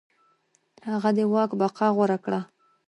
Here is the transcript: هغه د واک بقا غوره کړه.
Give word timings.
هغه 0.89 1.09
د 1.17 1.19
واک 1.33 1.51
بقا 1.59 1.87
غوره 1.95 2.17
کړه. 2.25 2.41